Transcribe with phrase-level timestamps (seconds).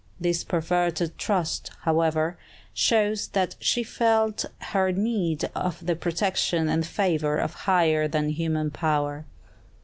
[0.19, 2.35] This perverted trust, however,
[2.73, 8.29] shows that she felt her need of the protection and favor of a higher than
[8.29, 9.25] human power.